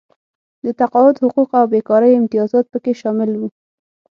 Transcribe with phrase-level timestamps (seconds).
[0.65, 3.47] د تقاعد حقوق او بېکارۍ امتیازات پکې شامل وو.